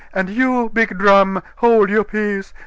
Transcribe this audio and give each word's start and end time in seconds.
And 0.15 0.31
you, 0.31 0.67
big 0.69 0.97
drum, 0.97 1.43
hold 1.57 1.91
your 1.91 2.03
peace! 2.03 2.55